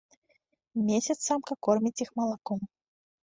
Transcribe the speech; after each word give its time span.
Месяц 0.87 1.17
самка 1.27 1.53
корміць 1.67 1.99
іх 2.05 2.09
малаком. 2.21 2.59